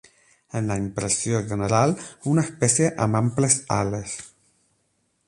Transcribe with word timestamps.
En 0.59 0.69
la 0.71 0.77
impressió 0.83 1.41
general, 1.51 1.93
una 2.33 2.45
espècie 2.47 2.91
amb 3.07 3.21
amples 3.21 3.59
ales. 3.81 4.17